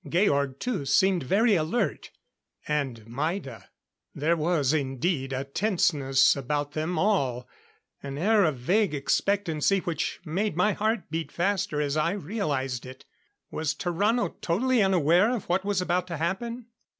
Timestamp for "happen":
16.17-16.65